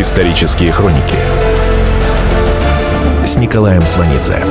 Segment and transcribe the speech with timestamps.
[0.00, 1.16] Исторические хроники
[3.26, 4.44] с Николаем Сванидзе.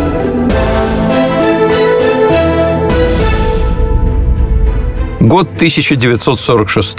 [5.22, 6.98] Год 1946.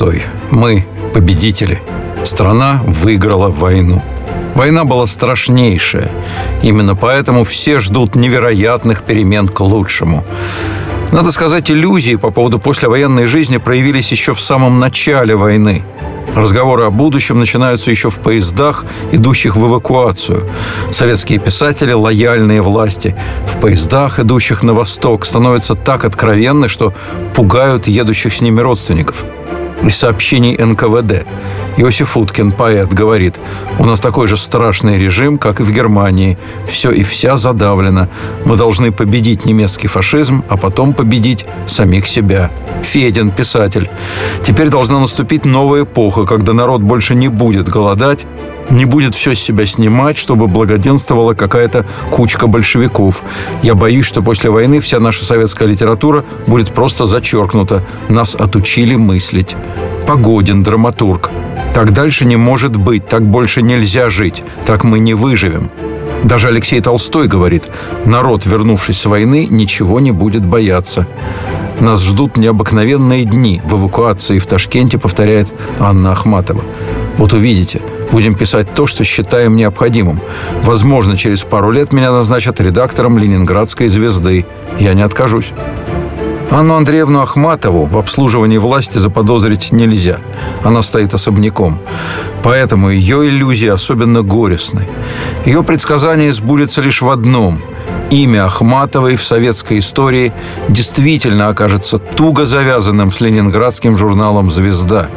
[0.51, 1.83] Мы победители.
[2.25, 4.03] Страна выиграла войну.
[4.55, 6.11] Война была страшнейшая.
[6.63, 10.25] Именно поэтому все ждут невероятных перемен к лучшему.
[11.13, 15.85] Надо сказать, иллюзии по поводу послевоенной жизни проявились еще в самом начале войны.
[16.35, 20.45] Разговоры о будущем начинаются еще в поездах, идущих в эвакуацию.
[20.91, 26.93] Советские писатели, лояльные власти, в поездах, идущих на восток, становятся так откровенны, что
[27.35, 29.25] пугают едущих с ними родственников–
[29.83, 31.27] из сообщений НКВД.
[31.77, 33.41] Иосиф Уткин, поэт, говорит,
[33.79, 36.39] у нас такой же страшный режим, как и в Германии.
[36.67, 38.09] Все и вся задавлено.
[38.45, 42.51] Мы должны победить немецкий фашизм, а потом победить самих себя.
[42.83, 43.89] Федин, писатель.
[44.43, 48.27] Теперь должна наступить новая эпоха, когда народ больше не будет голодать,
[48.71, 53.23] не будет все с себя снимать, чтобы благоденствовала какая-то кучка большевиков.
[53.63, 57.85] Я боюсь, что после войны вся наша советская литература будет просто зачеркнута.
[58.09, 59.57] Нас отучили мыслить.
[60.07, 61.31] Погодин, драматург.
[61.75, 65.71] Так дальше не может быть, так больше нельзя жить, так мы не выживем.
[66.25, 67.71] Даже Алексей Толстой говорит,
[68.05, 71.07] народ, вернувшись с войны, ничего не будет бояться.
[71.79, 73.63] Нас ждут необыкновенные дни.
[73.65, 76.65] В эвакуации в Ташкенте, повторяет Анна Ахматова.
[77.19, 80.21] Вот увидите– Будем писать то, что считаем необходимым.
[80.63, 84.47] Возможно, через пару лет меня назначат редактором «Ленинградской звезды».
[84.79, 85.53] Я не откажусь.
[86.51, 90.21] Анну Андреевну Ахматову в обслуживании власти заподозрить нельзя.
[90.65, 91.79] Она стоит особняком.
[92.43, 94.89] Поэтому ее иллюзии особенно горестны.
[95.45, 97.61] Ее предсказание сбудется лишь в одном–
[98.11, 100.33] имя Ахматовой в советской истории
[100.69, 105.09] действительно окажется туго завязанным с ленинградским журналом «Звезда».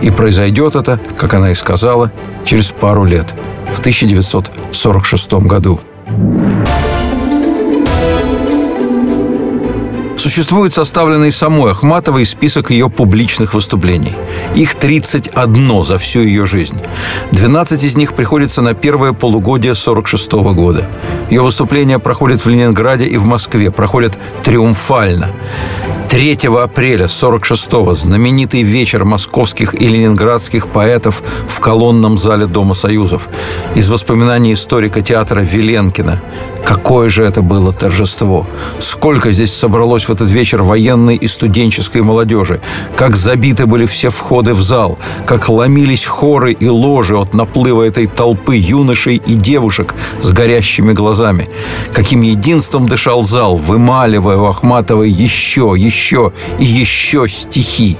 [0.00, 2.12] И произойдет это, как она и сказала,
[2.44, 3.34] через пару лет,
[3.72, 5.80] в 1946 году.
[10.28, 14.14] Существует составленный самой Ахматовой список ее публичных выступлений.
[14.54, 16.76] Их 31 за всю ее жизнь.
[17.32, 20.86] 12 из них приходится на первое полугодие 46 года.
[21.30, 25.32] Ее выступления проходят в Ленинграде и в Москве, проходят триумфально.
[26.10, 33.28] 3 апреля 46-го знаменитый вечер московских и ленинградских поэтов в колонном зале Дома Союзов.
[33.74, 36.20] Из воспоминаний историка театра Веленкина.
[36.64, 38.46] Какое же это было торжество!
[38.78, 42.60] Сколько здесь собралось в этот вечер военной и студенческой молодежи!
[42.96, 44.98] Как забиты были все входы в зал!
[45.26, 51.48] Как ломились хоры и ложи от наплыва этой толпы юношей и девушек с горящими глазами!
[51.92, 57.98] Каким единством дышал зал, вымаливая у Ахматовой еще, еще и еще стихи!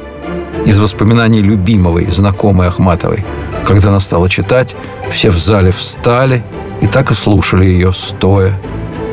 [0.64, 3.24] Из воспоминаний любимого знакомой Ахматовой.
[3.64, 4.76] Когда она стала читать,
[5.10, 6.44] все в зале встали
[6.80, 8.58] и так и слушали ее стоя.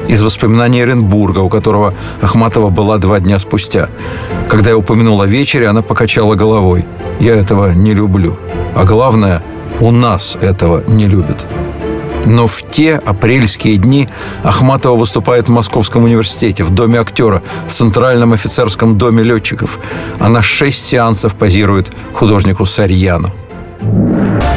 [0.07, 3.89] Из воспоминаний Оренбурга, у которого Ахматова была два дня спустя.
[4.47, 6.85] Когда я упомянул о вечере, она покачала головой.
[7.19, 8.37] «Я этого не люблю.
[8.75, 9.41] А главное,
[9.79, 11.47] у нас этого не любят».
[12.25, 14.07] Но в те апрельские дни
[14.43, 19.79] Ахматова выступает в Московском университете, в Доме актера, в Центральном офицерском доме летчиков.
[20.19, 23.31] Она шесть сеансов позирует художнику Сарьяну.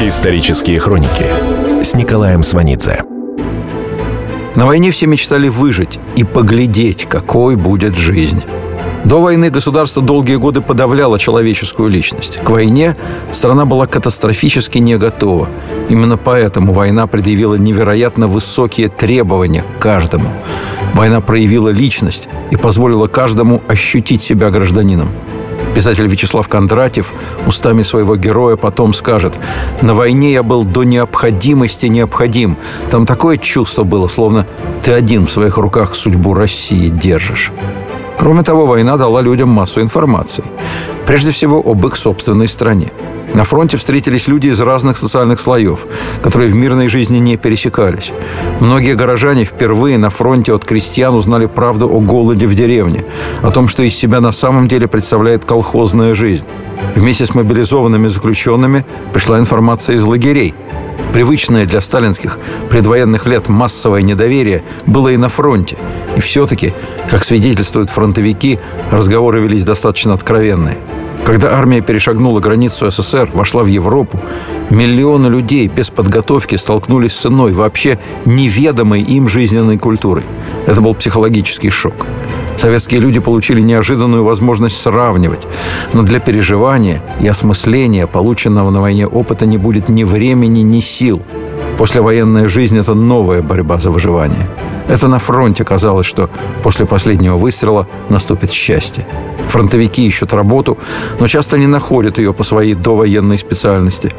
[0.00, 1.26] Исторические хроники
[1.82, 3.02] с Николаем Сванидзе.
[4.54, 8.42] На войне все мечтали выжить и поглядеть, какой будет жизнь.
[9.08, 12.40] До войны государство долгие годы подавляло человеческую личность.
[12.44, 12.94] К войне
[13.32, 15.48] страна была катастрофически не готова.
[15.88, 20.34] Именно поэтому война предъявила невероятно высокие требования каждому.
[20.92, 25.08] Война проявила личность и позволила каждому ощутить себя гражданином.
[25.74, 27.14] Писатель Вячеслав Кондратьев
[27.46, 29.40] устами своего героя потом скажет
[29.80, 32.58] «На войне я был до необходимости необходим.
[32.90, 34.46] Там такое чувство было, словно
[34.82, 37.52] ты один в своих руках судьбу России держишь».
[38.18, 40.44] Кроме того, война дала людям массу информации.
[41.06, 42.88] Прежде всего, об их собственной стране.
[43.34, 45.86] На фронте встретились люди из разных социальных слоев,
[46.22, 48.12] которые в мирной жизни не пересекались.
[48.60, 53.04] Многие горожане впервые на фронте от крестьян узнали правду о голоде в деревне,
[53.42, 56.46] о том, что из себя на самом деле представляет колхозная жизнь.
[56.96, 60.54] Вместе с мобилизованными заключенными пришла информация из лагерей.
[61.12, 62.38] Привычное для сталинских
[62.70, 65.76] предвоенных лет массовое недоверие было и на фронте.
[66.16, 66.74] И все-таки,
[67.10, 68.58] как свидетельствуют фронтовики,
[68.90, 70.78] разговоры велись достаточно откровенные.
[71.24, 74.20] Когда армия перешагнула границу СССР, вошла в Европу,
[74.70, 80.24] миллионы людей без подготовки столкнулись с иной, вообще неведомой им жизненной культурой.
[80.66, 82.06] Это был психологический шок.
[82.58, 85.46] Советские люди получили неожиданную возможность сравнивать.
[85.92, 91.22] Но для переживания и осмысления полученного на войне опыта не будет ни времени, ни сил.
[91.78, 94.50] Послевоенная жизнь– это новая борьба за выживание.
[94.88, 96.28] Это на фронте казалось, что
[96.64, 99.06] после последнего выстрела наступит счастье.
[99.46, 100.78] Фронтовики ищут работу,
[101.20, 104.12] но часто не находят ее по своей довоенной специальности.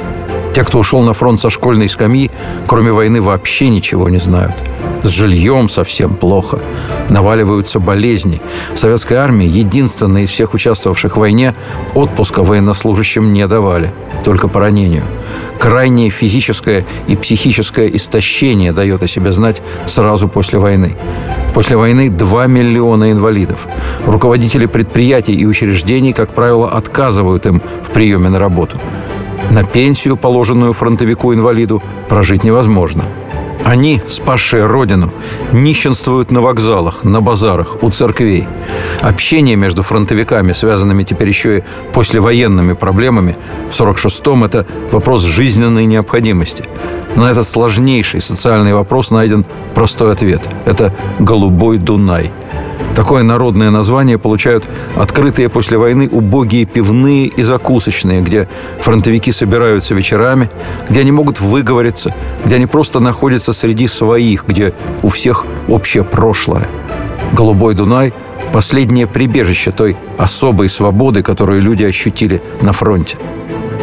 [0.59, 2.29] Те, кто ушел на фронт со школьной скамьи,
[2.67, 4.61] кроме войны вообще ничего не знают.
[5.03, 6.59] С жильем совсем плохо.
[7.07, 8.41] Наваливаются болезни.
[8.73, 11.55] В советской армии, единственной из всех участвовавших в войне,
[11.95, 13.93] отпуска военнослужащим не давали.
[14.25, 15.05] Только по ранению.
[15.59, 20.97] Крайнее физическое и психическое истощение дает о себе знать сразу после войны.
[21.53, 23.65] После войны 2 миллиона инвалидов.
[24.05, 28.77] Руководители предприятий и учреждений, как правило, отказывают им в приеме на работу.
[29.51, 33.03] На пенсию, положенную фронтовику-инвалиду, прожить невозможно.
[33.65, 35.11] Они, спасшие Родину,
[35.51, 38.47] нищенствуют на вокзалах, на базарах, у церквей.
[39.01, 43.35] Общение между фронтовиками, связанными теперь еще и послевоенными проблемами,
[43.69, 46.63] в 46-м– это вопрос жизненной необходимости.
[47.15, 52.31] На этот сложнейший социальный вопрос найден простой ответ– это «Голубой Дунай».
[52.95, 58.49] Такое народное название получают открытые после войны убогие пивные и закусочные, где
[58.81, 60.49] фронтовики собираются вечерами,
[60.89, 62.13] где они могут выговориться,
[62.43, 66.67] где они просто находятся среди своих, где у всех общее прошлое.
[67.33, 68.13] Голубой Дунай–
[68.51, 73.17] последнее прибежище той особой свободы, которую люди ощутили на фронте.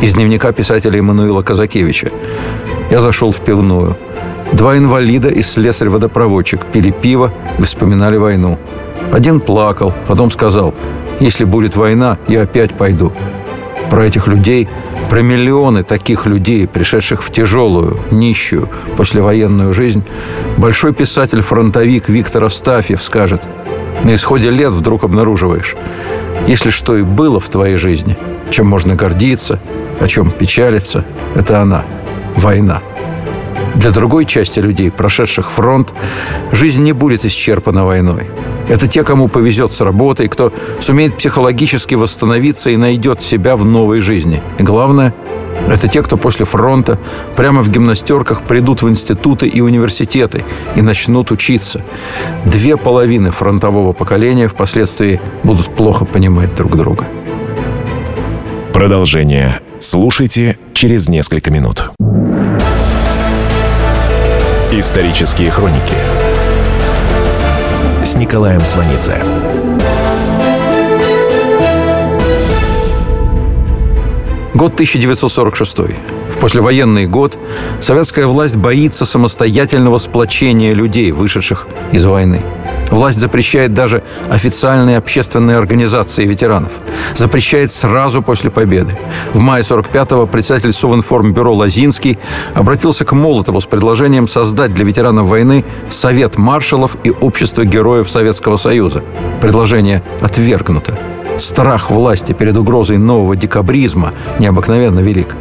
[0.02, 2.11] Из дневника писателя Эммануила Казакевича.
[2.91, 3.97] Я зашел в пивную.
[4.52, 8.59] Два инвалида и слесарь-водопроводчик пили пиво и вспоминали войну.
[9.12, 10.75] Один плакал, потом сказал,
[11.20, 13.12] если будет война, я опять пойду.
[13.91, 14.69] Про этих людей,
[15.08, 20.05] про миллионы таких людей, пришедших в тяжелую, нищую, послевоенную жизнь,
[20.56, 23.49] большой писатель-фронтовик Виктор Астафьев скажет,
[24.05, 25.76] на исходе лет вдруг обнаруживаешь,
[26.47, 28.19] если что и было в твоей жизни,
[28.50, 29.61] чем можно гордиться,
[30.00, 31.05] о чем печалиться,
[31.35, 31.85] это она,
[32.35, 32.82] война.
[33.75, 35.94] Для другой части людей, прошедших фронт,
[36.52, 38.29] жизнь не будет исчерпана войной.
[38.69, 44.01] Это те, кому повезет с работой, кто сумеет психологически восстановиться и найдет себя в новой
[44.01, 44.43] жизни.
[44.59, 45.15] И главное,
[45.69, 46.99] это те, кто после фронта
[47.37, 51.83] прямо в гимнастерках придут в институты и университеты и начнут учиться.
[52.45, 57.09] Две половины фронтового поколения впоследствии будут плохо понимать друг друга.
[58.73, 61.91] Продолжение слушайте через несколько минут.
[64.73, 65.95] Исторические хроники
[68.06, 69.20] с Николаем Сванидзе.
[74.55, 75.79] Год 1946.
[76.31, 77.37] В послевоенный год
[77.81, 82.43] советская власть боится самостоятельного сплочения людей, вышедших из войны.
[82.91, 86.73] Власть запрещает даже официальные общественные организации ветеранов.
[87.15, 88.97] Запрещает сразу после победы.
[89.33, 92.19] В мае 45-го председатель Совинформбюро Лазинский
[92.55, 98.56] обратился к Молотову с предложением создать для ветеранов войны Совет маршалов и Общество героев Советского
[98.56, 99.03] Союза.
[99.41, 101.16] Предложение отвергнуто.
[101.37, 105.37] Страх власти перед угрозой нового декабризма необыкновенно велик.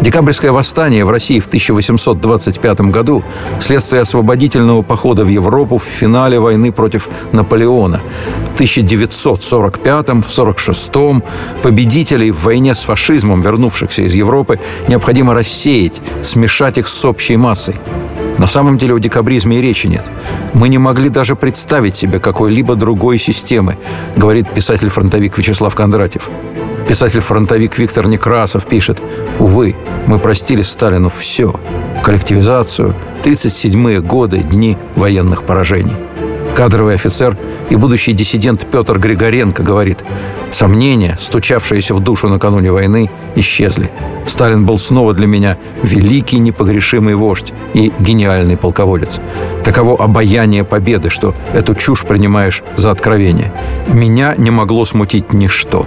[0.00, 3.22] Декабрьское восстание в России в 1825 году–
[3.60, 8.02] следствие освободительного похода в Европу в финале войны против Наполеона.
[8.54, 11.22] В 1945-46
[11.62, 14.58] победителей в войне с фашизмом, вернувшихся из Европы,
[14.88, 17.76] необходимо рассеять, смешать их с общей массой.
[18.38, 20.10] На самом деле о декабризме и речи нет.
[20.52, 23.76] Мы не могли даже представить себе какой-либо другой системы,
[24.14, 26.28] говорит писатель-фронтовик Вячеслав Кондратьев.
[26.88, 29.02] Писатель-фронтовик Виктор Некрасов пишет,
[29.38, 29.76] «Увы,
[30.06, 31.58] мы простили Сталину все.
[32.04, 35.96] Коллективизацию, 37-е годы, дни военных поражений».
[36.56, 37.36] Кадровый офицер
[37.68, 40.02] и будущий диссидент Петр Григоренко говорит,
[40.50, 43.90] сомнения, стучавшиеся в душу накануне войны, исчезли.
[44.26, 49.20] Сталин был снова для меня великий непогрешимый вождь и гениальный полководец.
[49.64, 53.52] Таково обаяние победы, что эту чушь принимаешь за откровение.
[53.88, 55.86] Меня не могло смутить ничто.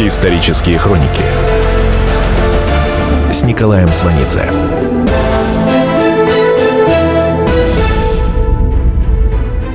[0.00, 1.24] Исторические хроники
[3.32, 4.48] с Николаем Сванидзе.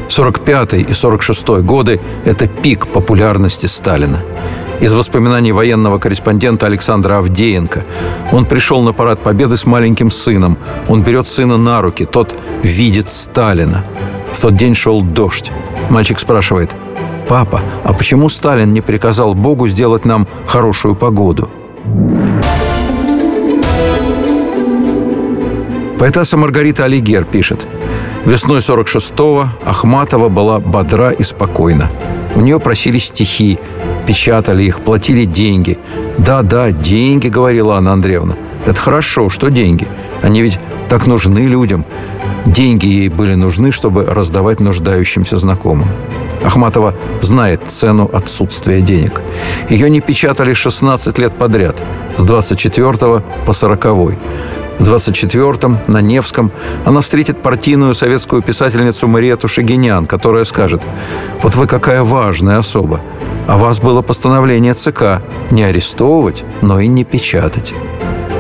[0.08, 4.22] Сорок пятый и сорок шестой годы– это пик популярности Сталина.
[4.80, 7.84] Из воспоминаний военного корреспондента Александра Авдеенко.
[8.32, 10.58] Он пришел на парад Победы с маленьким сыном.
[10.88, 12.06] Он берет сына на руки.
[12.06, 13.86] Тот видит Сталина.
[14.32, 15.52] В тот день шел дождь.
[15.90, 16.78] Мальчик спрашивает,
[17.28, 21.50] «Папа, а почему Сталин не приказал Богу сделать нам хорошую погоду?»
[25.98, 27.68] Поэтесса Маргарита Алигер пишет–
[28.26, 31.92] Весной 46-го Ахматова была бодра и спокойна.
[32.36, 33.60] У нее просили стихи,
[34.08, 35.78] печатали их, платили деньги.
[36.18, 38.38] «Да-да, деньги»,— говорила Анна Андреевна.
[38.66, 39.88] «Это хорошо, что деньги?
[40.22, 41.86] Они ведь так нужны людям».
[42.46, 45.88] Деньги ей были нужны, чтобы раздавать нуждающимся знакомым.
[46.44, 49.22] Ахматова знает цену отсутствия денег.
[49.70, 51.84] Ее не печатали 16 лет подряд,
[52.18, 53.86] с 24 по 40.
[54.80, 56.52] В 24-м на Невском
[56.84, 60.82] она встретит партийную советскую писательницу Мариету Шагинян, которая скажет
[61.42, 63.02] «Вот вы какая важная особа,
[63.48, 65.22] а вас было постановление ЦК
[65.52, 67.74] не арестовывать, но и не печатать».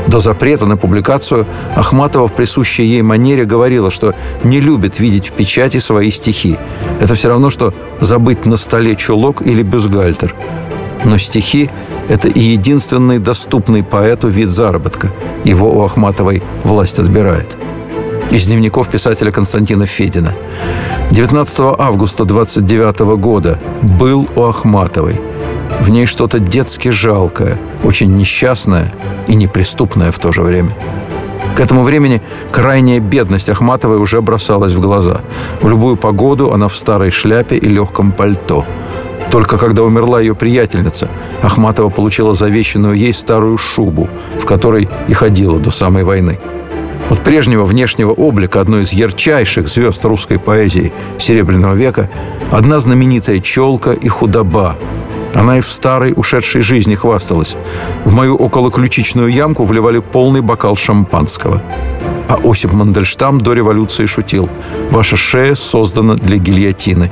[0.08, 5.32] До запрета на публикацию Ахматова в присущей ей манере говорила, что не любит видеть в
[5.34, 6.58] печати свои стихи.
[7.00, 10.36] Это все равно, что забыть на столе чулок или бюстгальтер.
[11.06, 11.70] Но стихи–
[12.10, 15.12] это и единственный доступный поэту вид заработка.
[15.44, 17.58] Его у Ахматовой власть отбирает.
[18.30, 20.34] Из дневников писателя Константина Федина.
[21.12, 25.20] 19 августа 29 года был у Ахматовой.
[25.80, 28.94] В ней что-то детски жалкое, очень несчастное
[29.28, 30.70] и неприступное в то же время.
[31.56, 35.22] К этому времени крайняя бедность Ахматовой уже бросалась в глаза.
[35.62, 38.66] В любую погоду она в старой шляпе и легком пальто–
[39.34, 41.10] только когда умерла ее приятельница,
[41.42, 44.08] Ахматова получила завещанную ей старую шубу,
[44.40, 46.38] в которой и ходила до самой войны.
[47.10, 52.12] От прежнего внешнего облика одной из ярчайших звезд русской поэзии Серебряного века
[52.52, 54.78] одна знаменитая челка и худоба.
[55.34, 57.56] Она и в старой ушедшей жизни хвасталась.
[58.06, 61.62] В мою околоключичную ямку вливали полный бокал шампанского.
[62.30, 64.50] А Осип Мандельштам до революции шутил
[64.92, 67.12] «Ваша шея создана для гильотины».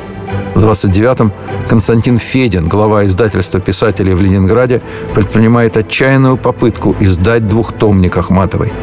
[0.53, 1.31] В 29-м
[1.67, 4.81] Константин Федин, глава издательства писателей в Ленинграде,
[5.13, 8.73] предпринимает отчаянную попытку издать двухтомник Ахматовой.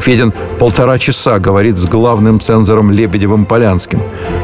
[0.00, 4.00] Федин полтора часа говорит с главным цензором Лебедевым-Полянским.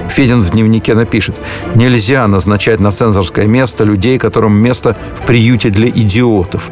[0.08, 1.40] Федин в дневнике напишет
[1.74, 6.70] «Нельзя назначать на цензорское место людей, которым место в приюте для идиотов».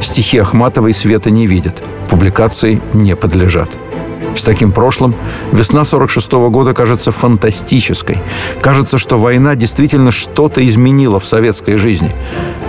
[0.00, 3.78] Стихи Ахматовой света не видят, публикации не подлежат.
[4.34, 5.14] С таким прошлым
[5.52, 8.18] весна 46 -го года кажется фантастической.
[8.60, 12.10] Кажется, что война действительно что-то изменила в советской жизни.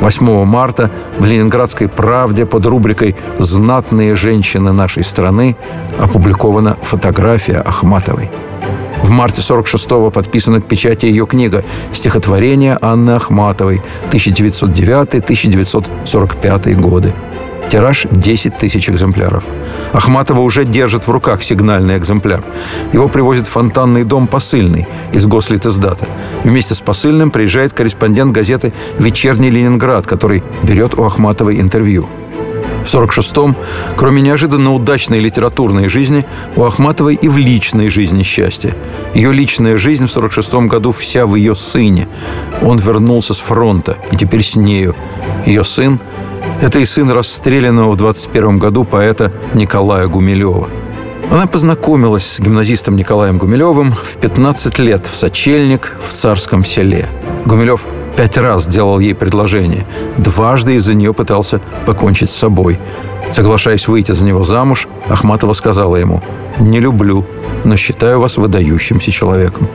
[0.02, 5.56] 8 марта в Ленинградской «Правде» под рубрикой «Знатные женщины нашей страны»
[6.00, 8.30] опубликована фотография Ахматовой.
[9.02, 13.82] В марте 46-го подписана к печати ее книга «Стихотворение Анны Ахматовой»
[14.12, 17.14] 1909-1945 годы.
[17.70, 19.46] Тираж 10 тысяч экземпляров.
[19.92, 22.44] Ахматова уже держит в руках сигнальный экземпляр.
[22.94, 26.08] Его привозит в фонтанный дом посыльный из Гослитиздата.
[26.44, 32.08] Вместе с посыльным приезжает корреспондент газеты «Вечерний Ленинград», который берет у Ахматовой интервью.
[32.84, 33.56] В 46-м,
[33.98, 36.24] кроме неожиданно удачной литературной жизни,
[36.56, 38.76] у Ахматовой и в личной жизни счастье.
[39.16, 42.08] Ее личная жизнь в 46-м году вся в ее сыне.
[42.62, 44.96] Он вернулся с фронта, и теперь с нею.
[45.48, 46.00] Ее сын–
[46.62, 50.70] это и сын расстрелянного в 21 году поэта Николая Гумилева.
[51.30, 57.10] Она познакомилась с гимназистом Николаем Гумилевым в 15 лет в Сочельник в Царском селе.
[57.46, 59.86] Гумилев пять раз делал ей предложение.
[60.18, 62.80] Дважды из-за нее пытался покончить с собой.
[63.32, 66.22] Соглашаясь выйти за него замуж, Ахматова сказала ему
[66.60, 67.26] «Не люблю,
[67.64, 69.68] но считаю вас выдающимся человеком».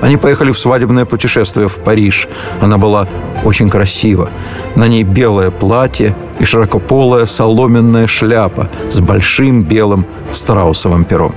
[0.00, 2.28] Они поехали в свадебное путешествие в Париж.
[2.60, 3.08] Она была
[3.44, 4.30] очень красива.
[4.76, 11.34] На ней белое платье и широкополая соломенная шляпа с большим белым страусовым пером.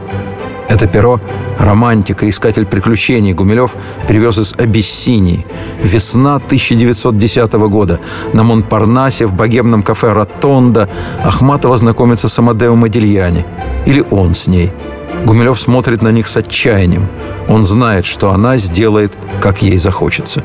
[0.69, 1.19] Это перо
[1.59, 3.75] романтика, искатель приключений Гумилев
[4.07, 5.45] привез из Абиссинии.
[5.83, 7.99] Весна 1910 года.
[8.31, 10.87] На Монпарнасе в богемном кафе «Ротонда»
[11.25, 13.45] Ахматова знакомится с Амадео Модильяни.
[13.85, 14.71] Или он с ней–
[15.25, 17.07] Гумилев смотрит на них с отчаянием.
[17.47, 20.43] Он знает, что она сделает, как ей захочется.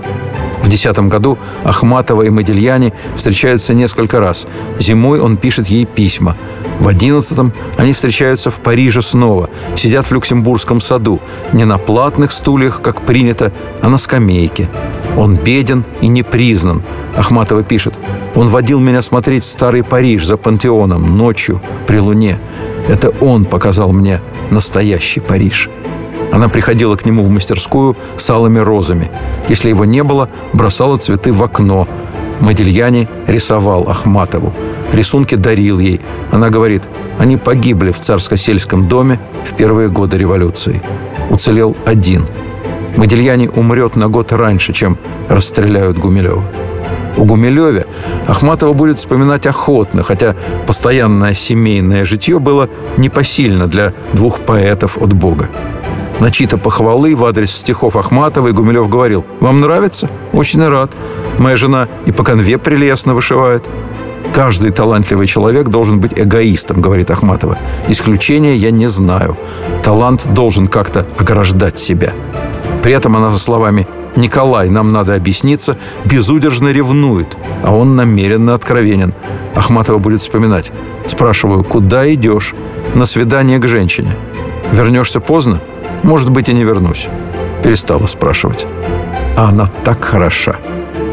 [0.66, 4.47] В 2010 году Ахматова и Модельяне встречаются несколько раз.
[4.78, 6.37] Зимой он пишет ей письма.
[6.80, 11.21] В 11 они встречаются в Париже снова, сидят в Люксембургском саду,
[11.52, 14.68] не на платных стульях, как принято, а на скамейке.
[15.16, 16.83] Он беден и не признан.
[17.16, 17.99] Ахматова пишет.
[18.35, 22.38] Он водил меня смотреть старый Париж за пантеоном ночью при луне.
[22.88, 25.71] Это он показал мне настоящий Париж.
[26.33, 29.11] Она приходила к нему в мастерскую с алыми розами.
[29.49, 31.88] Если его не было, бросала цветы в окно.
[32.41, 34.53] Модельяне рисовал Ахматову.
[34.93, 36.00] Рисунки дарил ей.
[36.31, 36.88] Она говорит,
[37.19, 40.83] они погибли в царско-сельском доме в первые годы революции.
[41.31, 42.26] Уцелел один.
[42.97, 44.99] Модельяне умрет на год раньше, чем
[45.29, 46.45] расстреляют Гумилева.
[47.16, 47.87] У Гумилеве
[48.26, 50.35] Ахматова будет вспоминать охотно, хотя
[50.66, 55.50] постоянное семейное житье было непосильно для двух поэтов от Бога.
[56.20, 60.08] Начита похвалы в адрес стихов Ахматовой Гумилев говорил «Вам нравится?
[60.32, 60.92] Очень рад.
[61.38, 63.66] Моя жена и по конве прелестно вышивает».
[64.35, 67.58] «Каждый талантливый человек должен быть эгоистом»,— говорит Ахматова.
[67.88, 69.37] «Исключения я не знаю.
[69.82, 72.12] Талант должен как-то ограждать себя».
[72.87, 79.12] При этом она за словами «Николай, нам надо объясниться», безудержно ревнует, а он намеренно откровенен.
[79.57, 80.71] Ахматова будет вспоминать.
[81.05, 82.55] Спрашиваю, куда идешь?
[82.95, 84.12] На свидание к женщине.
[84.71, 85.61] Вернешься поздно?
[86.05, 87.09] Может быть, и не вернусь.
[87.61, 88.69] Перестала спрашивать.
[89.37, 90.55] А она так хороша.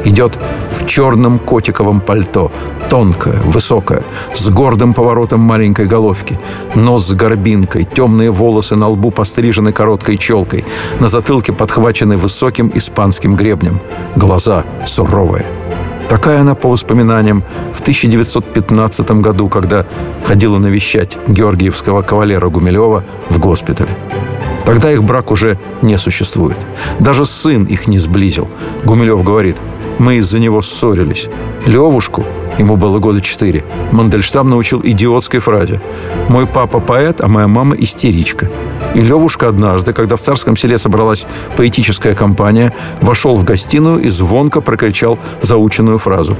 [0.03, 0.39] Идет
[0.71, 2.51] в черном котиковом пальто,
[2.89, 6.37] тонкая, высокая, с гордым поворотом маленькой головки,
[6.75, 10.65] нос с горбинкой, темные волосы на лбу пострижены короткой челкой,
[10.99, 13.79] на затылке подхвачены высоким испанским гребнем,
[14.15, 15.45] глаза суровые.
[16.09, 17.43] Такая она, по воспоминаниям,
[17.73, 19.85] в 1915 году, когда
[20.23, 23.97] ходила навещать георгиевского кавалера Гумилева в госпитале.
[24.65, 26.57] Тогда их брак уже не существует.
[26.99, 28.47] Даже сын их не сблизил.
[28.85, 29.57] Гумилев говорит,
[29.99, 31.29] мы из-за него ссорились.
[31.65, 32.25] Левушку,
[32.57, 35.81] ему было года четыре, Мандельштам научил идиотской фразе.
[36.29, 38.49] «Мой папа поэт, а моя мама истеричка».
[38.95, 44.61] И Левушка однажды, когда в царском селе собралась поэтическая компания, вошел в гостиную и звонко
[44.61, 46.37] прокричал заученную фразу.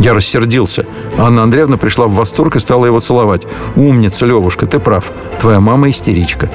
[0.00, 0.86] Я рассердился.
[1.16, 3.46] Анна Андреевна пришла в восторг и стала его целовать.
[3.76, 5.12] «Умница, Левушка, ты прав.
[5.38, 6.50] Твоя мама истеричка».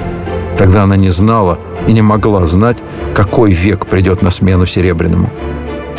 [0.58, 2.80] Тогда она не знала и не могла знать,
[3.16, 5.32] какой век придет на смену Серебряному.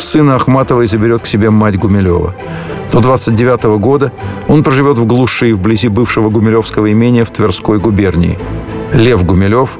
[0.01, 2.33] Сына Ахматовой заберет к себе мать Гумилева.
[2.91, 4.11] До 29 -го года
[4.47, 8.37] он проживет в глуши вблизи бывшего гумилевского имения в Тверской губернии.
[8.93, 9.77] Лев Гумилев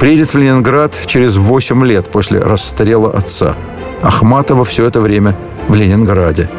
[0.00, 3.54] приедет в Ленинград через 8 лет после расстрела отца.
[4.02, 5.36] Ахматова все это время
[5.68, 6.50] в Ленинграде.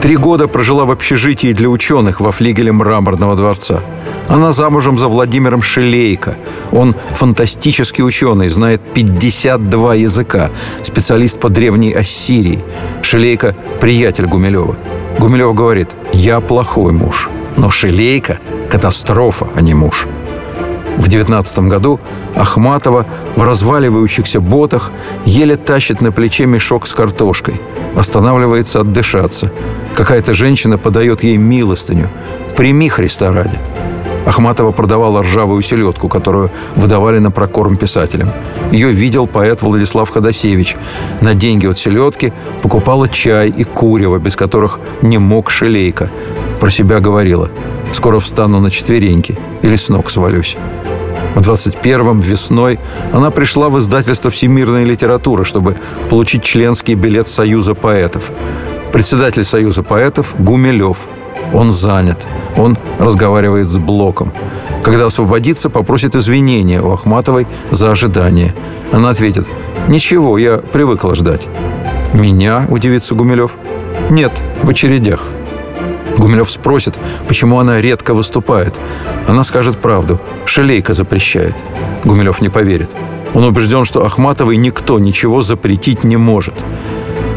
[0.00, 3.82] Три года прожила в общежитии для ученых во флигеле Мраморного дворца.
[4.28, 6.36] Она замужем за Владимиром Шелейко.
[6.70, 10.50] Он фантастический ученый, знает 52 языка,
[10.82, 12.64] специалист по древней Ассирии.
[13.02, 14.76] Шелейко– приятель Гумилева.
[15.18, 18.38] Гумилев говорит, я плохой муж, но Шелейко–
[18.70, 20.06] катастрофа, а не муж.
[20.98, 22.00] В 19 году
[22.34, 23.06] Ахматова
[23.36, 24.92] в разваливающихся ботах
[25.24, 27.60] еле тащит на плече мешок с картошкой.
[27.96, 29.50] Останавливается отдышаться.
[29.98, 32.08] Какая-то женщина подает ей милостыню.
[32.56, 33.58] «Прими Христа ради».
[34.26, 38.30] Ахматова продавала ржавую селедку, которую выдавали на прокорм писателям.
[38.70, 40.76] Ее видел поэт Владислав Ходосевич.
[41.20, 42.32] На деньги от селедки
[42.62, 46.10] покупала чай и курево, без которых не мог шелейка.
[46.60, 47.50] Про себя говорила
[47.90, 50.56] «Скоро встану на четвереньки или с ног свалюсь».
[51.34, 52.78] В 21-м весной
[53.12, 55.76] она пришла в издательство «Всемирная литература», чтобы
[56.08, 58.30] получить членский билет Союза поэтов.
[58.92, 61.08] Председатель Союза поэтов Гумилев.
[61.52, 62.26] Он занят.
[62.56, 64.32] Он разговаривает с Блоком.
[64.82, 68.54] Когда освободится, попросит извинения у Ахматовой за ожидание.
[68.92, 69.48] Она ответит
[69.88, 71.46] «Ничего, я привыкла ждать».
[72.14, 73.52] «Меня?»– удивится Гумилев.
[74.10, 75.30] «Нет, в очередях».
[76.16, 76.98] Гумилев спросит,
[77.28, 78.80] почему она редко выступает.
[79.28, 80.20] Она скажет правду.
[80.46, 81.54] Шелейка запрещает.
[82.04, 82.90] Гумилев не поверит.
[83.34, 86.54] Он убежден, что Ахматовой никто ничего запретить не может.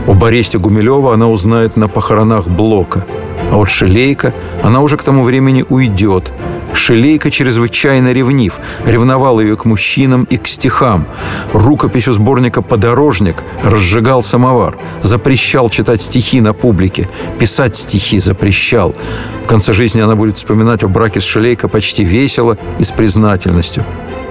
[0.08, 3.06] Об аресте Гумилева она узнает на похоронах Блока.
[3.52, 4.34] А вот Шелейка,
[4.64, 6.34] она уже к тому времени уйдет.
[6.74, 11.06] Шелейка чрезвычайно ревнив, ревновал ее к мужчинам и к стихам.
[11.54, 17.10] Рукописью сборника «Подорожник» разжигал самовар, запрещал читать стихи на публике,
[17.40, 18.96] писать стихи запрещал.
[19.44, 23.86] В конце жизни она будет вспоминать о браке с Шелейко почти весело и с признательностью.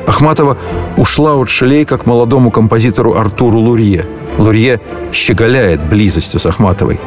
[0.07, 0.57] Ахматова
[0.97, 4.07] ушла от Шелейка к молодому композитору Артуру Лурье.
[4.39, 4.81] Лурье
[5.13, 7.01] щеголяет близостью с Ахматовой.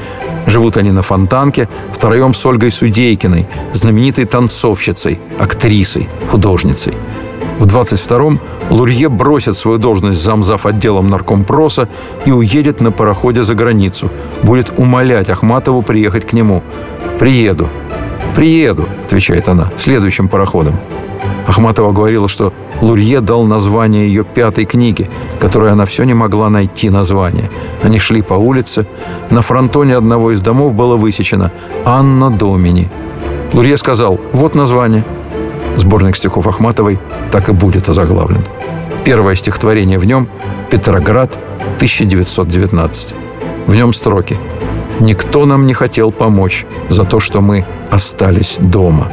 [0.46, 6.94] Живут они на Фонтанке втроем с Ольгой Судейкиной, знаменитой танцовщицей, актрисой, художницей.
[7.60, 11.88] В 22-м Лурье бросит свою должность замзав отделом наркомпроса
[12.26, 14.12] и уедет на пароходе за границу.
[14.42, 16.62] Будет умолять Ахматову приехать к нему.
[17.20, 17.70] «Приеду».
[18.36, 20.80] «Приеду»,— отвечает она,— «следующим пароходом».
[21.48, 25.10] Ахматова говорила, что Лурье дал название ее пятой книги,
[25.40, 27.50] которой она все не могла найти название.
[27.82, 28.86] Они шли по улице.
[29.30, 31.52] На фронтоне одного из домов было высечено
[31.86, 32.90] «Анна Домини».
[33.54, 35.06] Лурье сказал «Вот название».
[35.76, 37.00] Сборник стихов Ахматовой
[37.32, 38.46] так и будет озаглавлен.
[39.04, 40.28] Первое стихотворение в нем
[40.70, 41.40] «Петроград,
[41.78, 43.16] 1919».
[43.68, 44.38] В нем строки
[45.00, 49.12] «Никто нам не хотел помочь за то, что мы остались дома».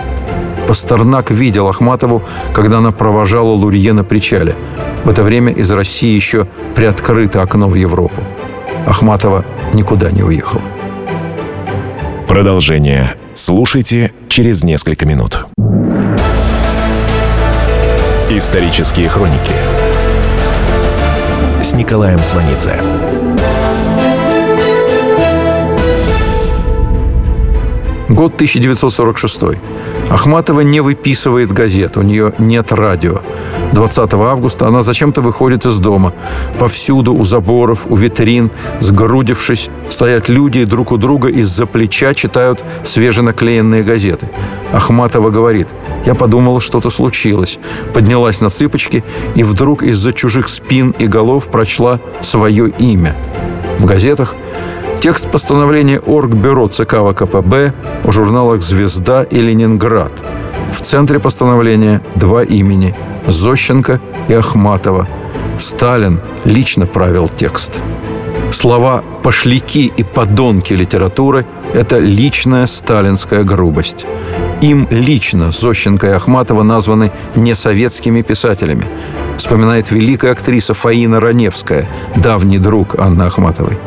[0.70, 2.22] Пастернак видел Ахматову,
[2.54, 4.54] когда она провожала Лурье на причале.
[5.02, 8.22] В это время из России еще приоткрыто окно в Европу.
[8.86, 10.62] Ахматова никуда не уехала.
[12.28, 15.44] Продолжение слушайте через несколько минут.
[18.30, 19.54] Исторические хроники
[21.60, 22.80] с Николаем Сванидзе.
[28.08, 29.42] Год 1946.
[30.08, 33.20] Ахматова не выписывает газет, у нее нет радио.
[33.72, 36.12] 20 августа она зачем-то выходит из дома.
[36.58, 42.64] Повсюду, у заборов, у витрин, сгрудившись, стоят люди и друг у друга из-за плеча читают
[42.84, 44.30] свеженаклеенные газеты.
[44.72, 45.68] Ахматова говорит,
[46.04, 47.58] я подумала, что-то случилось.
[47.94, 53.16] Поднялась на цыпочки и вдруг из-за чужих спин и голов прочла свое имя.
[53.78, 54.34] В газетах
[55.00, 57.72] Текст постановления Оргбюро ЦК ВКПБ
[58.04, 60.12] о журналах «Звезда» и «Ленинград».
[60.70, 62.94] В центре постановления два имени–
[63.26, 65.08] Зощенко и Ахматова.
[65.56, 67.82] Сталин лично правил текст.
[68.50, 74.06] Слова «пошляки» и «подонки» литературы– это личная сталинская грубость.
[74.60, 78.84] Им лично Зощенко и Ахматова названы несоветскими писателями.
[79.38, 83.78] Вспоминает великая актриса Фаина Раневская, давний друг Анны Ахматовой.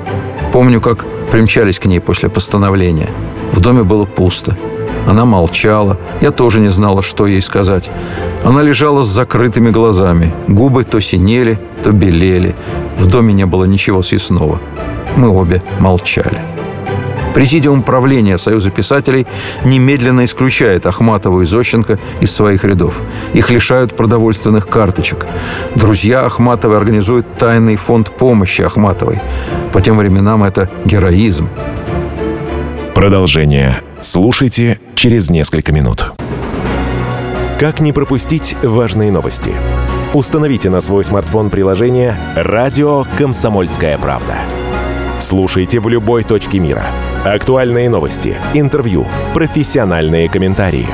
[0.54, 3.10] Помню, как примчались к ней после постановления.
[3.52, 4.56] В доме было пусто.
[5.08, 5.98] Она молчала.
[6.22, 7.90] Я тоже не знала, что ей сказать.
[8.44, 10.32] Она лежала с закрытыми глазами.
[10.48, 12.56] Губы то синели, то белели.
[13.00, 14.62] В доме не было ничего съестного.
[15.18, 16.42] Мы обе молчали.
[17.34, 19.26] Президиум правления Союза писателей
[19.66, 23.02] немедленно исключает Ахматову и Зощенко из своих рядов.
[23.34, 25.26] Их лишают продовольственных карточек.
[25.76, 29.20] Друзья Ахматовой организуют тайный фонд помощи Ахматовой.
[29.72, 31.50] По тем временам это героизм.
[32.94, 36.14] Продолжение слушайте через несколько минут.
[37.60, 39.54] Как не пропустить важные новости?
[40.14, 44.36] Установите на свой смартфон приложение «Радио Комсомольская правда».
[45.20, 46.86] Слушайте в любой точке мира–
[47.24, 50.90] Актуальные новости, интервью, профессиональные комментарии.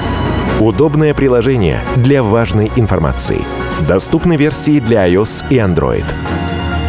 [0.59, 3.41] Удобное приложение для важной информации.
[3.87, 6.05] Доступны версии для iOS и Android.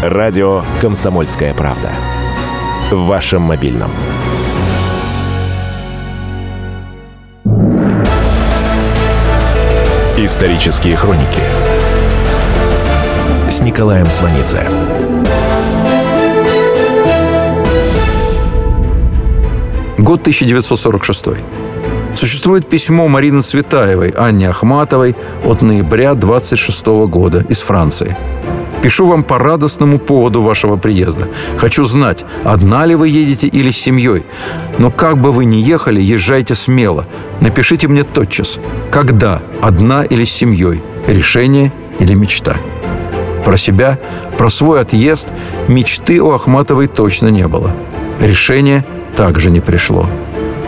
[0.02, 1.90] Радио «Комсомольская правда».
[2.90, 3.90] В вашем мобильном.
[10.18, 11.40] Исторические хроники
[13.48, 14.68] с Николаем Сванидзе.
[20.00, 21.26] Год 1946.
[22.14, 28.16] Существует письмо Марины Цветаевой Анне Ахматовой от ноября 26 года из Франции.
[28.82, 31.28] Пишу вам по радостному поводу вашего приезда.
[31.58, 34.24] Хочу знать, одна ли вы едете или с семьей.
[34.78, 37.06] Но как бы вы ни ехали, езжайте смело.
[37.42, 38.58] Напишите мне тотчас,
[38.90, 42.56] когда, одна или с семьей, решение или мечта.
[43.44, 43.98] Про себя,
[44.38, 45.28] про свой отъезд
[45.68, 47.76] мечты у Ахматовой точно не было.
[48.18, 48.82] Решение–
[49.16, 50.06] также не пришло.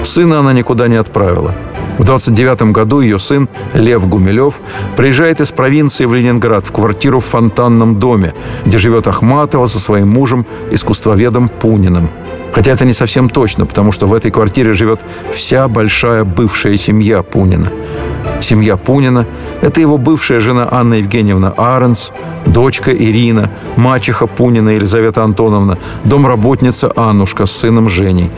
[0.02, 1.54] Сына она никуда не отправила.
[1.98, 4.60] В 29 году ее сын Лев Гумилев
[4.96, 8.32] приезжает из провинции в Ленинград в квартиру в фонтанном доме,
[8.64, 12.10] где живет Ахматова со своим мужем, искусствоведом Пуниным.
[12.52, 15.00] Хотя это не совсем точно, потому что в этой квартире живет
[15.30, 17.68] вся большая бывшая семья Пунина.
[18.42, 19.26] Семья Пунина–
[19.62, 22.12] это его бывшая жена Анна Евгеньевна Аренс,
[22.44, 28.30] дочка Ирина, мачеха Пунина Елизавета Антоновна, домработница Аннушка с сыном Женей.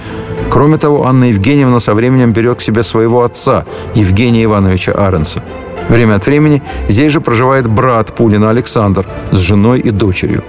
[0.50, 3.64] Кроме того, Анна Евгеньевна со временем берет к себе своего отца,
[3.94, 5.42] Евгения Ивановича Аренса.
[5.88, 10.44] Время от времени здесь же проживает брат Пунина Александр с женой и дочерью.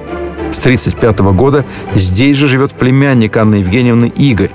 [0.51, 4.51] С 1935 года здесь же живет племянник Анны Евгеньевны Игорь,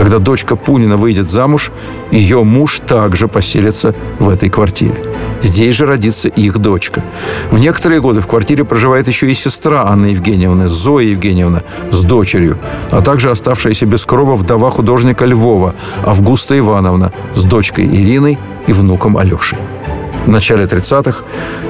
[0.00, 1.70] когда дочка Пунина выйдет замуж,
[2.10, 4.94] ее муж также поселится в этой квартире.
[5.42, 7.04] Здесь же родится их дочка.
[7.50, 12.56] В некоторые годы в квартире проживает еще и сестра Анны Евгеньевны, Зоя Евгеньевна, с дочерью,
[12.90, 15.74] а также оставшаяся без крова вдова художника Львова,
[16.06, 19.58] Августа Ивановна, с дочкой Ириной и внуком Алешей.
[20.30, 21.24] В начале 30-х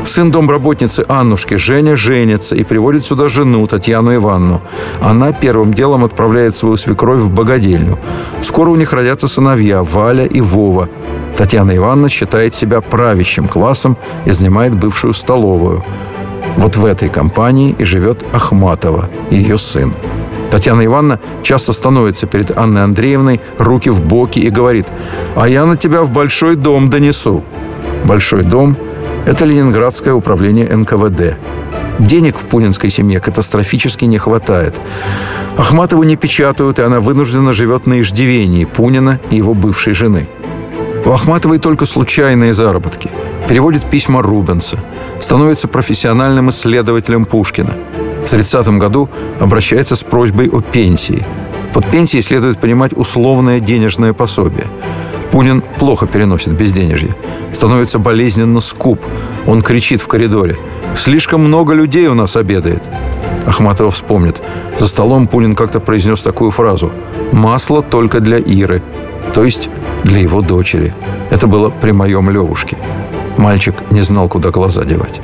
[0.04, 4.60] сын домработницы Аннушки Женя женится и приводит сюда жену Татьяну Ивановну.
[5.00, 7.98] Она первым делом отправляет свою свекровь в богадельню.
[8.42, 10.90] Скоро у них родятся сыновья Валя и Вова.
[11.38, 13.96] Татьяна Ивановна считает себя правящим классом
[14.26, 15.82] и занимает бывшую столовую.
[16.58, 19.94] Вот в этой компании и живет Ахматова, ее сын.
[20.50, 24.88] Татьяна Ивановна часто становится перед Анной Андреевной, руки в боки и говорит
[25.34, 27.42] «А я на тебя в большой дом донесу».
[28.10, 28.76] Большой дом–
[29.24, 31.38] это Ленинградское управление НКВД.
[32.00, 34.80] Денег в пунинской семье катастрофически не хватает.
[35.56, 40.26] Ахматову не печатают, и она вынуждена живет на иждивении Пунина и его бывшей жены.
[41.04, 43.10] У Ахматовой только случайные заработки.
[43.48, 44.80] Переводит письма Рубенса.
[45.20, 47.76] Становится профессиональным исследователем Пушкина.
[48.26, 51.24] В 30 году обращается с просьбой о пенсии.
[51.72, 54.66] Под пенсией следует понимать условное денежное пособие.
[55.30, 57.14] Пунин плохо переносит безденежье.
[57.52, 59.04] Становится болезненно скуп.
[59.46, 60.56] Он кричит в коридоре.
[60.94, 62.82] «Слишком много людей у нас обедает».
[63.46, 64.42] Ахматова вспомнит.
[64.76, 66.92] За столом Пунин как-то произнес такую фразу
[67.32, 68.82] «Масло только для Иры»,
[69.32, 69.70] то есть
[70.04, 70.92] для его дочери.
[71.30, 72.76] Это было при моем Левушке.
[73.36, 75.20] Мальчик не знал, куда глаза девать.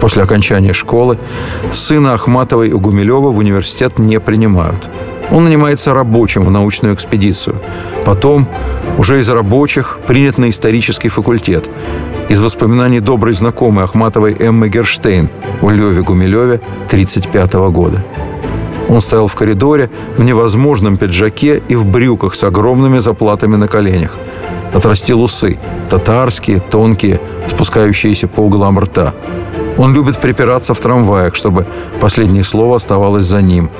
[0.00, 1.18] После окончания школы
[1.70, 4.90] сына Ахматовой у Гумилева в университет не принимают.
[5.30, 7.56] Он нанимается рабочим в научную экспедицию.
[8.04, 8.48] Потом,
[8.98, 11.70] уже из рабочих, принят на исторический факультет.
[12.28, 15.30] Из воспоминаний доброй знакомой Ахматовой Эммы Герштейн
[15.62, 18.04] у Леве Гумилеве 1935 года.
[18.88, 24.18] Он стоял в коридоре в невозможном пиджаке и в брюках с огромными заплатами на коленях.
[24.74, 29.14] Отрастил усы, татарские, тонкие, спускающиеся по углам рта.
[29.76, 31.66] Он любит припираться в трамваях, чтобы
[32.00, 33.70] последнее слово оставалось за ним.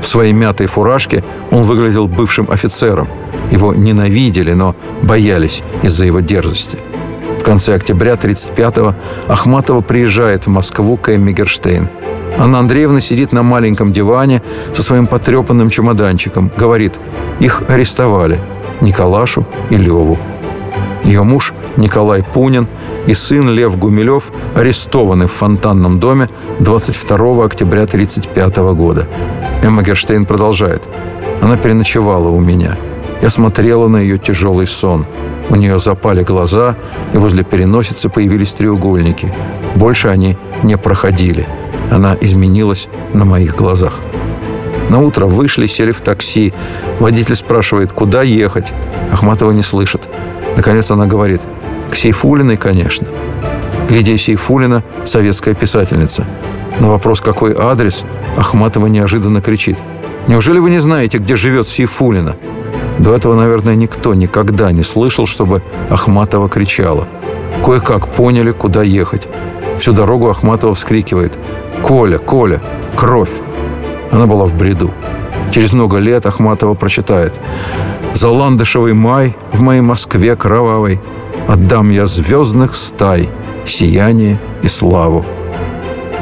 [0.00, 3.08] В своей мятой фуражке он выглядел бывшим офицером.
[3.50, 6.78] Его ненавидели, но боялись из-за его дерзости.
[7.38, 8.94] В конце октября 1935-го
[9.28, 11.88] Ахматова приезжает в Москву к Эмми Герштейн.
[12.38, 16.50] Анна Андреевна сидит на маленьком диване со своим потрепанным чемоданчиком.
[16.56, 16.98] Говорит,
[17.40, 18.40] их арестовали.
[18.80, 20.18] Николашу и Леву.
[21.10, 22.68] Ее муж Николай Пунин
[23.08, 26.28] и сын Лев Гумилев арестованы в фонтанном доме
[26.60, 29.08] 22 октября 1935 года.
[29.60, 30.88] Эмма Герштейн продолжает.
[31.40, 32.78] Она переночевала у меня.
[33.20, 35.04] Я смотрела на ее тяжелый сон.
[35.48, 36.76] У нее запали глаза,
[37.12, 39.34] и возле переносицы появились треугольники.
[39.74, 41.44] Больше они не проходили.
[41.90, 43.94] Она изменилась на моих глазах.
[44.90, 46.52] На утро вышли, сели в такси.
[47.00, 48.72] Водитель спрашивает, куда ехать.
[49.12, 50.08] Ахматова не слышит.
[50.56, 51.42] Наконец она говорит,
[51.90, 53.08] к Сейфулиной, конечно.
[53.88, 56.26] Лидия Сейфулина– советская писательница.
[56.78, 58.04] На вопрос, какой адрес,
[58.36, 59.78] Ахматова неожиданно кричит.
[60.28, 62.36] «Неужели вы не знаете, где живет Сейфулина?»
[62.98, 67.08] До этого, наверное, никто никогда не слышал, чтобы Ахматова кричала.
[67.64, 69.26] Кое-как поняли, куда ехать.
[69.78, 71.38] Всю дорогу Ахматова вскрикивает
[71.82, 72.60] «Коля, Коля,
[72.96, 73.40] кровь!»
[74.12, 74.92] Она была в бреду.
[75.50, 77.40] Через много лет Ахматова прочитает
[78.12, 81.00] «За ландышевый май в моей Москве кровавой
[81.48, 83.28] Отдам я звездных стай
[83.64, 85.24] Сияние и славу».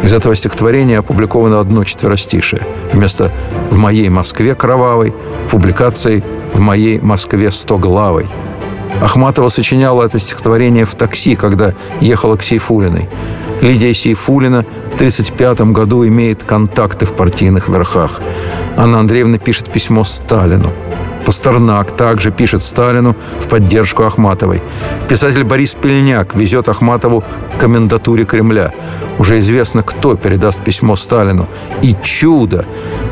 [0.03, 2.63] Из этого стихотворения опубликовано одно четверостишее.
[2.93, 3.33] Вместо
[3.71, 5.13] «В моей Москве кровавой»
[5.51, 6.23] публикацией
[6.55, 8.27] «В моей Москве стоглавой».
[9.03, 13.09] Ахматова сочиняла это стихотворение в такси, когда ехала к Сейфулиной.
[13.61, 18.21] Лидия Сейфулина в 1935 году имеет контакты в партийных верхах.
[18.77, 20.73] Анна Андреевна пишет письмо Сталину.
[21.29, 24.63] Пастернак также пишет Сталину в поддержку Ахматовой.
[25.11, 28.73] Писатель Борис Пельняк везет Ахматову к комендатуре Кремля.
[29.19, 31.47] Уже известно, кто передаст письмо Сталину.
[31.83, 32.65] И чудо!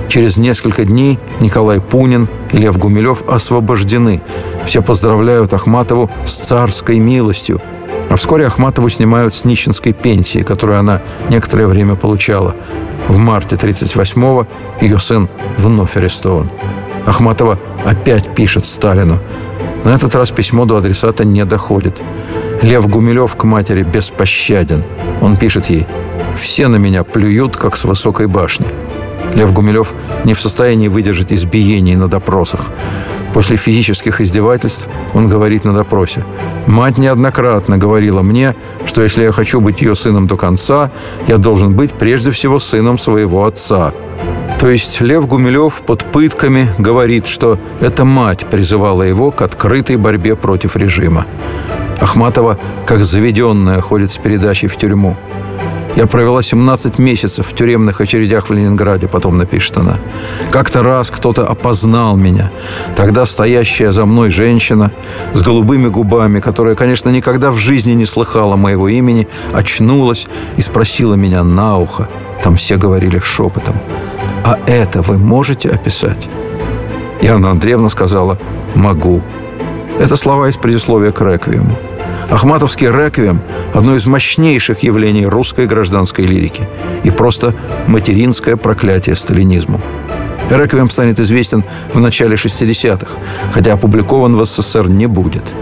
[0.08, 4.22] Через несколько дней Николай Пунин и Лев Гумилев освобождены.
[4.64, 7.60] Все поздравляют Ахматову с царской милостью.
[8.08, 12.56] А вскоре Ахматову снимают с нищенской пенсии, которую она некоторое время получала.
[13.08, 14.46] В марте 1938-го
[14.80, 16.50] ее сын вновь арестован.
[17.06, 19.20] Ахматова опять пишет Сталину.
[19.84, 22.02] На этот раз письмо до адресата не доходит.
[22.62, 24.82] Лев Гумилев к матери беспощаден.
[25.20, 25.86] Он пишет ей
[26.34, 28.66] «Все на меня плюют, как с высокой башни».
[29.36, 32.70] Лев Гумилев не в состоянии выдержать избиений на допросах.
[33.32, 36.24] После физических издевательств он говорит на допросе.
[36.66, 40.90] «Мать неоднократно говорила мне, что если я хочу быть ее сыном до конца,
[41.28, 43.92] я должен быть прежде всего сыном своего отца».
[44.66, 50.34] То есть Лев Гумилев под пытками говорит, что эта мать призывала его к открытой борьбе
[50.34, 51.24] против режима.
[52.00, 55.16] Ахматова, как заведенная, ходит с передачей в тюрьму.
[55.94, 60.00] Я провела 17 месяцев в тюремных очередях в Ленинграде, потом напишет она.
[60.50, 62.50] Как-то раз кто-то опознал меня.
[62.96, 64.90] Тогда стоящая за мной женщина
[65.32, 70.26] с голубыми губами, которая, конечно, никогда в жизни не слыхала моего имени, очнулась
[70.56, 72.08] и спросила меня на ухо.
[72.42, 73.76] Там все говорили шепотом.
[74.46, 76.28] «А это вы можете описать?»
[77.20, 78.38] И Анна Андреевна сказала
[78.76, 79.20] «Могу».
[79.98, 81.76] Это слова из предисловия к «Реквиему».
[82.30, 83.40] Ахматовский «Реквием»–
[83.74, 86.68] одно из мощнейших явлений русской гражданской лирики
[87.02, 87.56] и просто
[87.88, 89.80] материнское проклятие сталинизму.
[90.50, 93.18] «Реквием» станет известен в начале 60-х,
[93.52, 95.52] хотя опубликован в СССР не будет.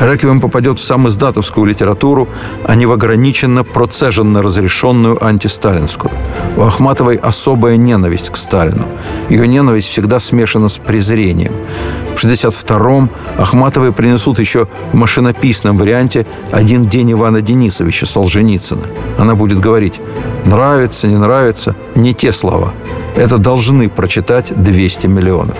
[0.00, 2.28] «Реквием» попадет в сам издатовскую литературу,
[2.64, 6.12] а не в ограниченно процеженно разрешенную антисталинскую.
[6.56, 8.88] У Ахматовой особая ненависть к Сталину.
[9.28, 11.54] Ее ненависть всегда смешана с презрением.
[12.16, 18.82] В 62-м Ахматовой принесут еще в машинописном варианте «Один день Ивана Денисовича» Солженицына.
[19.18, 20.00] Она будет говорить
[20.44, 22.74] «нравится, не нравится»– не те слова.
[23.16, 25.58] Это должны прочитать 200 миллионов.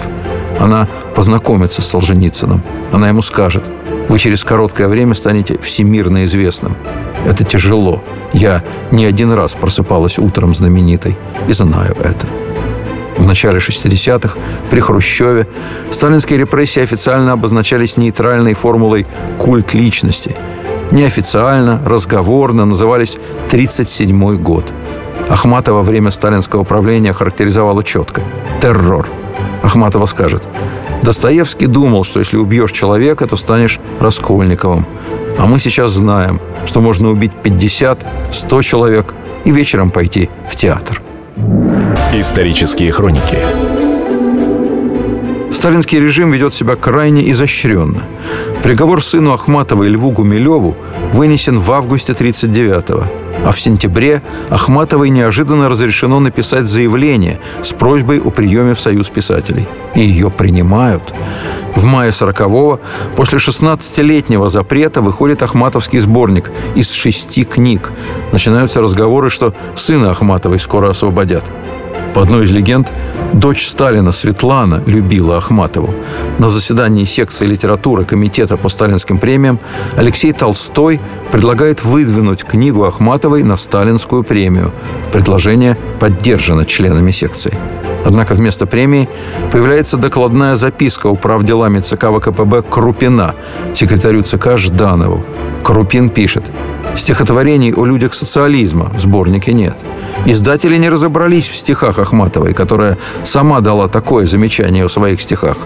[0.58, 2.62] Она познакомится с Солженицыным.
[2.92, 3.70] Она ему скажет
[4.08, 6.76] «Вы через короткое время станете всемирно известным».
[7.26, 8.02] Это тяжело.
[8.32, 11.16] Я не один раз просыпалась утром знаменитой
[11.48, 12.26] и знаю это
[13.22, 14.38] в начале 60-х
[14.68, 15.46] при Хрущеве
[15.90, 19.06] сталинские репрессии официально обозначались нейтральной формулой
[19.38, 20.36] «культ личности».
[20.90, 24.72] Неофициально, разговорно назывались «37-й год».
[25.28, 28.22] Ахматова во время сталинского правления характеризовала четко–
[28.60, 29.08] террор.
[29.62, 30.48] Ахматова скажет
[31.02, 34.86] Достоевский думал, что если убьешь человека, то станешь Раскольниковым.
[35.38, 41.02] А мы сейчас знаем, что можно убить 50, 100 человек и вечером пойти в театр.
[42.12, 43.38] Исторические хроники
[45.50, 48.02] Сталинский режим ведет себя крайне изощренно.
[48.62, 50.76] Приговор сыну Ахматова и Льву Гумилеву
[51.12, 53.21] вынесен в августе 1939-го.
[53.44, 59.68] А в сентябре Ахматовой неожиданно разрешено написать заявление с просьбой о приеме в Союз писателей.
[59.94, 61.12] И ее принимают.
[61.74, 62.80] В мае 40-го,
[63.16, 67.90] после 16-летнего запрета, выходит Ахматовский сборник из шести книг.
[68.30, 71.44] Начинаются разговоры, что сына Ахматовой скоро освободят.
[72.14, 72.92] По одной из легенд,
[73.32, 75.94] дочь Сталина Светлана любила Ахматову.
[76.38, 79.58] На заседании секции литературы Комитета по сталинским премиям
[79.96, 84.72] Алексей Толстой предлагает выдвинуть книгу Ахматовой на сталинскую премию.
[85.10, 87.56] Предложение поддержано членами секции.
[88.04, 89.08] Однако вместо премии
[89.50, 93.34] появляется докладная записка управ делами ЦК ВКПБ Крупина,
[93.74, 95.24] секретарю ЦК Жданову.
[95.62, 96.50] Крупин пишет
[96.94, 99.76] Стихотворений о людях социализма в сборнике нет.
[100.26, 105.56] Издатели не разобрались в стихах Ахматовой, которая сама дала такое замечание о своих стихах.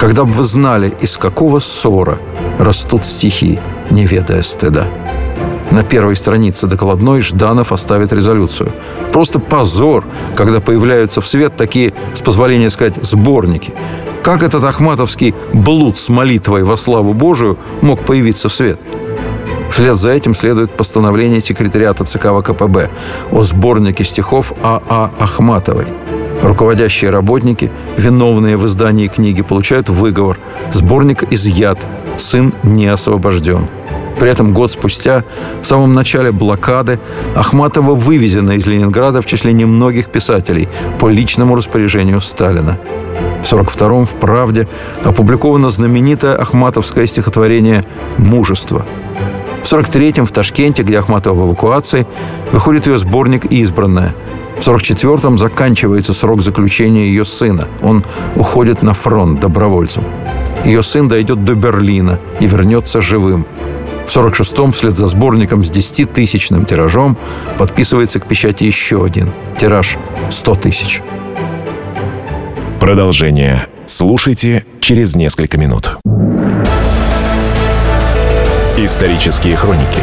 [0.00, 2.18] Когда бы вы знали, из какого ссора
[2.58, 4.88] растут стихи, не ведая стыда.
[5.74, 8.72] На первой странице докладной Жданов оставит резолюцию.
[9.12, 10.04] Просто позор,
[10.36, 13.74] когда появляются в свет такие, с позволения сказать, сборники.
[14.22, 18.78] Как этот ахматовский блуд с молитвой во славу Божию мог появиться в свет?
[19.68, 22.90] Вслед за этим следует постановление секретариата ЦК ВКПБ
[23.32, 25.10] о сборнике стихов А.А.
[25.18, 25.24] А.
[25.24, 25.86] Ахматовой.
[26.40, 30.38] Руководящие работники, виновные в издании книги, получают выговор.
[30.72, 31.88] Сборник изъят.
[32.16, 33.68] Сын не освобожден.
[34.18, 35.24] При этом год спустя,
[35.62, 37.00] в самом начале блокады,
[37.34, 42.78] Ахматова вывезена из Ленинграда в числе немногих писателей по личному распоряжению Сталина.
[43.42, 44.68] В 1942-м в «Правде»
[45.04, 47.84] опубликовано знаменитое ахматовское стихотворение
[48.16, 48.86] «Мужество».
[49.62, 52.06] В 43-м в Ташкенте, где Ахматова в эвакуации,
[52.52, 54.14] выходит ее сборник «Избранная».
[54.58, 57.68] В 44-м заканчивается срок заключения ее сына.
[57.82, 58.04] Он
[58.36, 60.04] уходит на фронт добровольцем.
[60.64, 63.46] Ее сын дойдет до Берлина и вернется живым.
[64.06, 67.16] В 46-м вслед за сборником с 10-тысячным тиражом
[67.58, 69.32] подписывается к печати еще один.
[69.58, 69.98] Тираж
[70.30, 71.02] 100 тысяч.
[72.80, 75.96] Продолжение слушайте через несколько минут.
[78.76, 80.02] Исторические хроники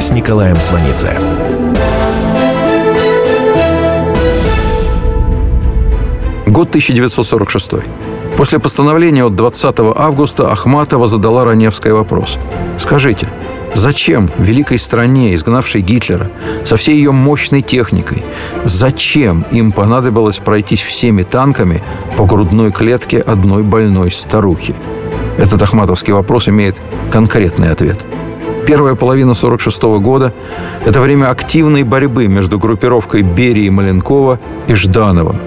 [0.00, 1.16] с Николаем Сванидзе.
[6.46, 7.72] Год 1946.
[8.36, 12.38] После постановления от 20 августа Ахматова задала Раневская вопрос.
[12.78, 13.28] «Скажите,
[13.74, 16.30] зачем великой стране, изгнавшей Гитлера,
[16.64, 18.24] со всей ее мощной техникой,
[18.64, 21.82] зачем им понадобилось пройтись всеми танками
[22.16, 24.74] по грудной клетке одной больной старухи?»
[25.38, 26.82] Этот ахматовский вопрос имеет
[27.12, 28.04] конкретный ответ.
[28.66, 30.32] Первая половина 1946 года–
[30.84, 35.38] это время активной борьбы между группировкой Берии Маленкова и Ждановым.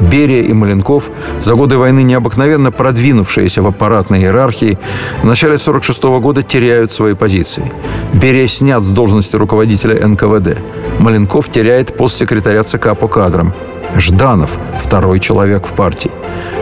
[0.00, 4.78] Берия и Маленков, за годы войны необыкновенно продвинувшиеся в аппаратной иерархии,
[5.22, 7.72] в начале 1946 года теряют свои позиции.
[8.12, 10.58] Берия снят с должности руководителя НКВД.
[10.98, 13.54] Маленков теряет пост секретаря ЦК по кадрам.
[13.96, 16.10] Жданов– второй человек в партии.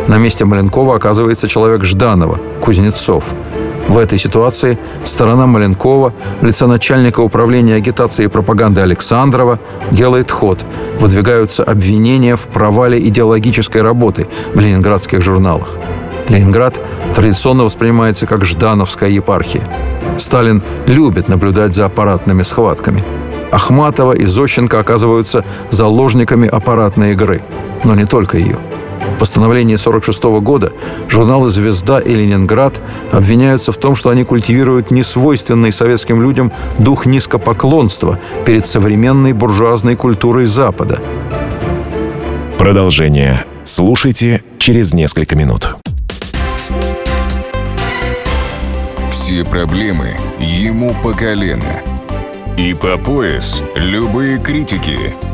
[0.08, 3.34] На месте Маленкова оказывается человек Жданова– Кузнецов.
[3.88, 9.60] В этой ситуации сторона Маленкова в лице начальника управления агитации и пропаганды Александрова
[9.90, 10.66] делает ход.
[10.98, 15.78] Выдвигаются обвинения в провале идеологической работы в ленинградских журналах.
[16.28, 16.80] Ленинград
[17.14, 19.62] традиционно воспринимается как Ждановская епархия.
[20.16, 23.02] Сталин любит наблюдать за аппаратными схватками.
[23.52, 27.42] Ахматова и Зощенко оказываются заложниками аппаратной игры.
[27.84, 28.56] Но не только ее–
[29.12, 30.72] в постановлении 1946 года
[31.08, 32.80] журналы «Звезда» и «Ленинград»
[33.12, 40.46] обвиняются в том, что они культивируют несвойственный советским людям дух низкопоклонства перед современной буржуазной культурой
[40.46, 41.00] Запада.
[42.58, 45.76] Продолжение слушайте через несколько минут.
[49.10, 51.80] Все проблемы ему по колено.
[52.56, 54.98] И по пояс любые критики–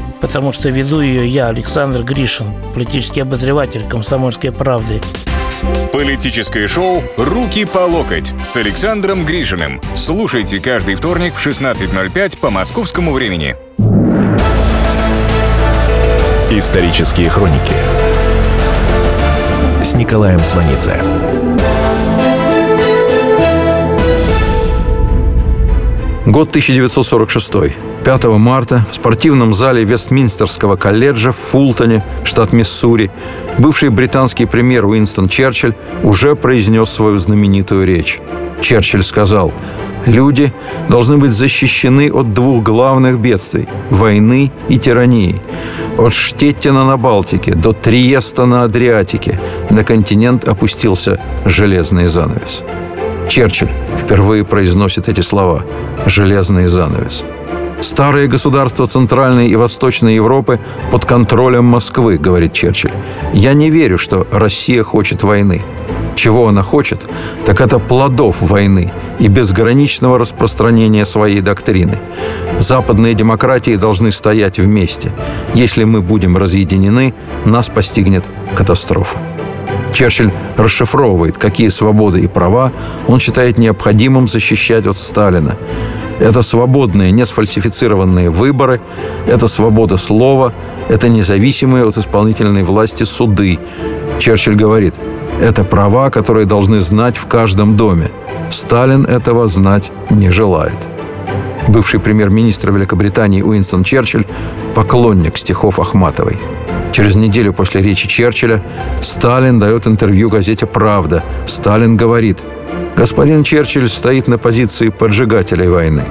[0.21, 5.01] потому что веду ее я, Александр Гришин, политический обозреватель «Комсомольской правды».
[5.91, 9.81] Политическое шоу «Руки по локоть» с Александром Гришиным.
[9.95, 13.55] Слушайте каждый вторник в 16.05 по московскому времени.
[16.49, 17.73] Исторические хроники
[19.83, 21.01] с Николаем Сванидзе.
[26.25, 27.90] Год 1946.
[28.03, 33.11] 5 марта в спортивном зале Вестминстерского колледжа в Фултоне, штат Миссури,
[33.59, 38.19] бывший британский премьер Уинстон Черчилль уже произнес свою знаменитую речь.
[38.59, 39.53] Черчилль сказал,
[40.07, 40.51] «Люди
[40.89, 45.39] должны быть защищены от двух главных бедствий– войны и тирании.
[45.97, 49.39] От Штеттина на Балтике до Триеста на Адриатике
[49.69, 52.63] на континент опустился железный занавес».
[53.29, 55.63] Черчилль впервые произносит эти слова
[56.07, 57.23] «железный занавес».
[57.81, 60.59] Старые государства Центральной и Восточной Европы
[60.91, 62.93] под контролем Москвы, говорит Черчилль.
[63.33, 65.63] Я не верю, что Россия хочет войны.
[66.15, 67.07] Чего она хочет,
[67.43, 71.97] так это плодов войны и безграничного распространения своей доктрины.
[72.59, 75.11] Западные демократии должны стоять вместе.
[75.55, 77.15] Если мы будем разъединены,
[77.45, 79.17] нас постигнет катастрофа.
[79.91, 82.71] Черчилль расшифровывает, какие свободы и права
[83.07, 85.57] он считает необходимым защищать от Сталина.
[86.21, 88.79] Это свободные, не сфальсифицированные выборы,
[89.25, 90.53] это свобода слова,
[90.87, 93.57] это независимые от исполнительной власти суды.
[94.19, 94.93] Черчилль говорит,
[95.41, 98.11] это права, которые должны знать в каждом доме.
[98.51, 100.77] Сталин этого знать не желает.
[101.67, 104.25] Бывший премьер-министр Великобритании Уинстон Черчилль–
[104.75, 106.39] поклонник стихов Ахматовой.
[106.91, 108.61] Через неделю после речи Черчилля
[109.01, 111.23] Сталин дает интервью газете «Правда».
[111.45, 112.43] Сталин говорит,
[112.95, 116.03] господин Черчилль стоит на позиции поджигателей войны.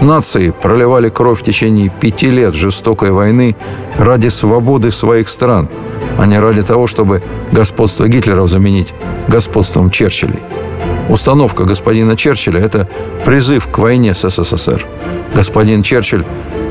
[0.00, 3.56] Нации проливали кровь в течение пяти лет жестокой войны
[3.96, 5.70] ради свободы своих стран,
[6.18, 8.92] а не ради того, чтобы господство Гитлеров заменить
[9.28, 10.40] господством Черчиллей.
[11.08, 12.88] Установка господина Черчилля– это
[13.24, 14.84] призыв к войне с СССР.
[15.34, 16.24] Господин Черчилль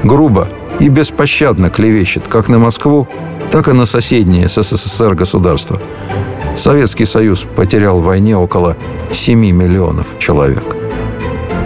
[0.04, 0.50] грубо
[0.80, 3.08] и беспощадно клевещет как на Москву,
[3.52, 5.82] так и на соседние СССР государства.
[6.56, 8.78] Советский Союз потерял в войне около
[9.12, 10.76] 7 миллионов человек.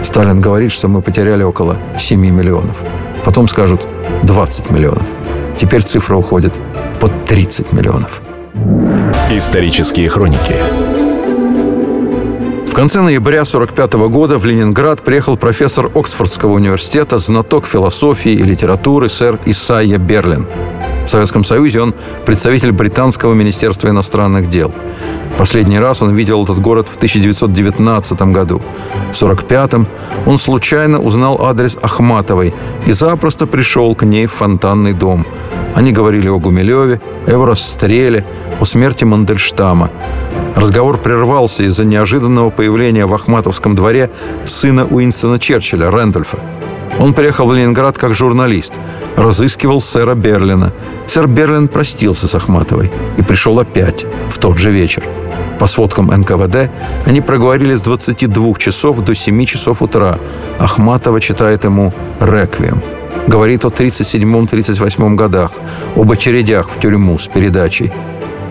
[0.02, 2.82] Сталин говорит, что мы потеряли около 7 миллионов.
[3.24, 3.88] Потом скажут
[4.22, 5.06] 20 миллионов.
[5.56, 6.60] Теперь цифра уходит
[7.00, 8.22] под 30 миллионов.
[9.30, 10.56] Исторические хроники
[12.78, 19.36] конце ноября 1945 года в Ленинград приехал профессор Оксфордского университета, знаток философии и литературы сэр
[19.46, 20.46] Исайя Берлин.
[21.08, 21.94] В Советском Союзе он
[22.26, 24.74] представитель британского министерства иностранных дел.
[25.38, 28.58] Последний раз он видел этот город в 1919 году.
[28.58, 29.88] В 1945
[30.26, 32.52] он случайно узнал адрес Ахматовой
[32.86, 35.26] и запросто пришел к ней в фонтанный дом.
[35.74, 38.26] Они говорили о Гумилеве, о расстреле,
[38.60, 39.90] о смерти Мандельштама.
[40.56, 44.10] Разговор прервался из-за неожиданного появления в Ахматовском дворе
[44.44, 46.38] сына Уинстона Черчилля, Рэндольфа.
[46.98, 48.80] Он приехал в Ленинград как журналист,
[49.16, 50.72] разыскивал сэра Берлина.
[51.06, 55.04] Сэр Берлин простился с Ахматовой и пришел опять в тот же вечер.
[55.58, 56.70] По сводкам НКВД
[57.06, 60.18] они проговорили с 22 часов до 7 часов утра.
[60.58, 62.82] Ахматова читает ему «Реквием».
[63.26, 65.52] Говорит о 37-38 годах,
[65.96, 67.92] об очередях в тюрьму с передачей.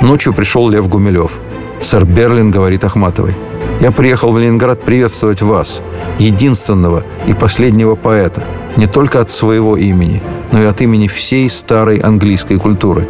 [0.01, 1.39] Ночью пришел Лев Гумилев.
[1.81, 3.35] Сэр Берлин говорит Ахматовой.
[3.79, 5.81] «Я приехал в Ленинград приветствовать вас,
[6.19, 10.21] единственного и последнего поэта, не только от своего имени,
[10.51, 13.07] но и от имени всей старой английской культуры.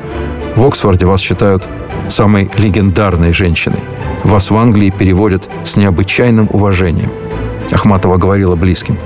[0.55, 1.69] В Оксфорде вас считают
[2.09, 3.81] самой легендарной женщиной.
[4.23, 7.11] Вас в Англии переводят с необычайным уважением.
[7.71, 8.97] Ахматова говорила близким.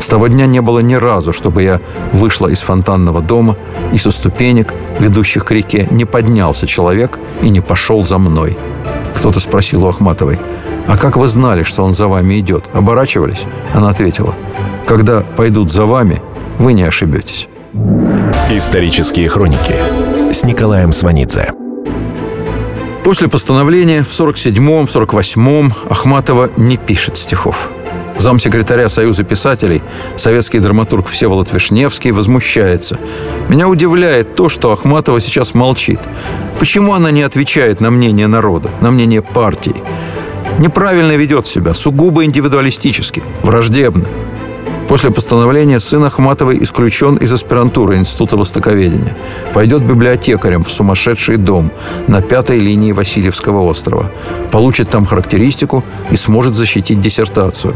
[0.00, 1.80] С того дня не было ни разу, чтобы я
[2.12, 3.56] вышла из фонтанного дома,
[3.92, 8.56] и со ступенек, ведущих к реке, не поднялся человек и не пошел за мной.
[9.16, 10.38] Кто-то спросил у Ахматовой,
[10.86, 12.64] «А как вы знали, что он за вами идет?
[12.72, 14.34] Оборачивались?» Она ответила,
[14.86, 16.20] «Когда пойдут за вами,
[16.58, 17.48] вы не ошибетесь».
[18.50, 19.74] Исторические хроники
[20.32, 21.52] с Николаем Сванидзе.
[23.04, 27.70] После постановления в 47-м, 48-м Ахматова не пишет стихов.
[28.18, 29.82] Замсекретаря Союза писателей,
[30.16, 32.98] советский драматург Всеволод Вишневский возмущается.
[33.48, 36.00] «Меня удивляет то, что Ахматова сейчас молчит.
[36.58, 39.74] Почему она не отвечает на мнение народа, на мнение партии?
[40.58, 44.06] Неправильно ведет себя, сугубо индивидуалистически, враждебно.
[44.88, 49.16] После постановления сын Ахматовой исключен из аспирантуры Института Востоковедения.
[49.54, 51.70] Пойдет библиотекарем в сумасшедший дом
[52.08, 54.10] на пятой линии Васильевского острова.
[54.50, 57.74] Получит там характеристику и сможет защитить диссертацию.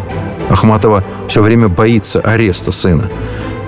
[0.51, 3.11] Ахматова все время боится ареста сына.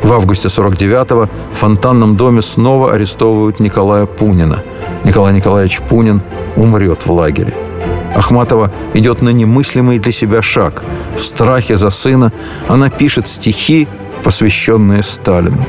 [0.03, 4.63] В августе 49-го в фонтанном доме снова арестовывают Николая Пунина.
[5.05, 6.23] Николай Николаевич Пунин
[6.57, 7.68] умрет в лагере.
[8.15, 10.85] Ахматова идет на немыслимый для себя шаг.
[11.17, 12.33] В страхе за сына
[12.67, 13.89] она пишет стихи,
[14.23, 15.65] посвященные Сталину.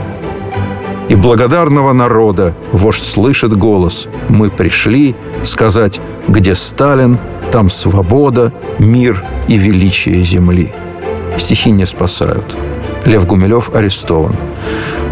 [1.09, 7.19] И благодарного народа вождь слышит голос «Мы пришли сказать, где Сталин,
[7.51, 10.71] там свобода, мир и величие земли».
[11.37, 12.55] Стихи не спасают.
[13.05, 14.35] Лев Гумилев арестован.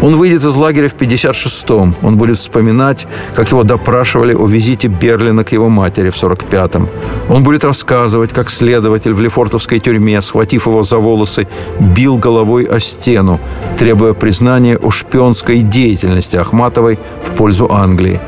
[0.00, 1.96] Он выйдет из лагеря в 56-м.
[2.02, 6.88] Он будет вспоминать, как его допрашивали о визите Берлина к его матери в 45-м.
[7.28, 11.48] Он будет рассказывать, как следователь в Лефортовской тюрьме, схватив его за волосы,
[11.80, 13.40] бил головой о стену,
[13.76, 18.20] требуя признания о шпионской деятельности Ахматовой в пользу Англии.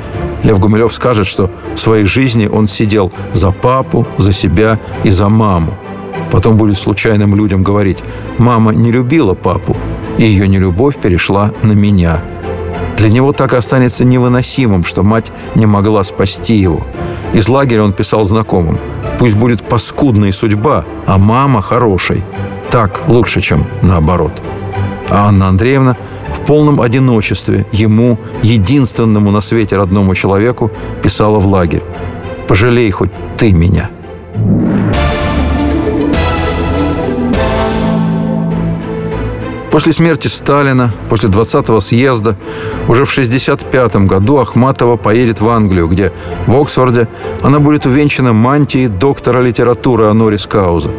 [0.42, 5.28] Лев Гумилев скажет, что в своей жизни он сидел за папу, за себя и за
[5.28, 5.78] маму.
[6.30, 7.98] Потом будет случайным людям говорить
[8.38, 9.76] «мама не любила папу,
[10.18, 12.22] и ее нелюбовь перешла на меня».
[12.96, 16.86] Для него так останется невыносимым, что мать не могла спасти его.
[17.32, 18.78] Из лагеря он писал знакомым
[19.18, 22.22] «Пусть будет паскудная судьба, а мама хорошей.
[22.70, 24.42] Так лучше, чем наоборот».
[25.08, 25.96] А Анна Андреевна
[26.30, 30.70] в полном одиночестве ему, единственному на свете родному человеку,
[31.02, 31.82] писала в лагерь
[32.46, 33.90] «Пожалей хоть ты меня».
[39.70, 42.36] После смерти Сталина, после 20-го съезда,
[42.88, 46.12] уже в 65 году Ахматова поедет в Англию, где
[46.48, 47.06] в Оксфорде
[47.40, 50.90] она будет увенчана мантией доктора литературы Анорис Кауза.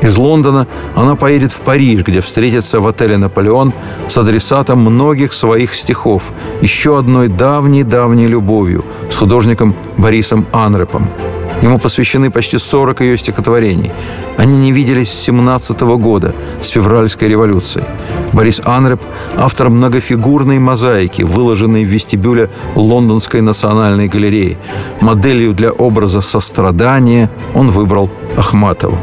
[0.00, 3.74] Из Лондона она поедет в Париж, где встретится в отеле «Наполеон»
[4.06, 6.32] с адресатом многих своих стихов,
[6.62, 11.10] еще одной давней-давней любовью с художником Борисом Анрепом–
[11.62, 13.92] Ему посвящены почти 40 ее стихотворений.
[14.36, 17.84] Они не виделись с 17 года, с февральской революции.
[18.32, 19.02] Борис Анреп–
[19.36, 24.56] автор многофигурной мозаики, выложенной в вестибюле Лондонской национальной галереи.
[25.00, 28.98] Моделью для образа сострадания он выбрал Ахматову.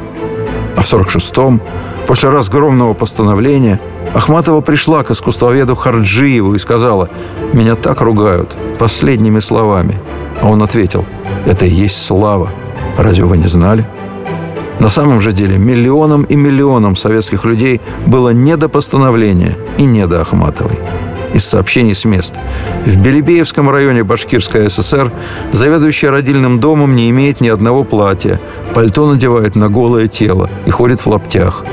[0.77, 1.61] А в 46-м,
[2.07, 3.79] после разгромного постановления,
[4.13, 7.09] Ахматова пришла к искусствоведу Харджиеву и сказала
[7.53, 9.99] «Меня так ругают» последними словами.
[10.41, 11.05] А он ответил–
[11.45, 12.51] это и есть слава.
[12.97, 13.87] Разве вы не знали?
[14.79, 20.05] На самом же деле миллионам и миллионам советских людей было не до постановления и не
[20.07, 20.79] до Ахматовой.
[21.33, 22.39] Из сообщений с мест.
[22.85, 25.11] В Белебеевском районе Башкирской ССР
[25.51, 28.39] заведующая родильным домом не имеет ни одного платья,
[28.73, 31.65] пальто надевает на голое тело и ходит в лаптях.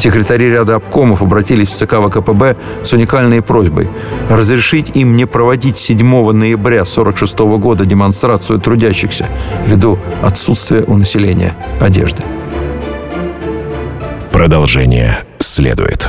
[0.00, 3.90] Секретари ряда обкомов обратились в ЦК ВКПБ с уникальной просьбой
[4.30, 5.98] разрешить им не проводить 7
[6.32, 9.26] ноября 1946 года демонстрацию трудящихся
[9.62, 12.22] ввиду отсутствия у населения одежды.
[14.32, 16.08] Продолжение следует.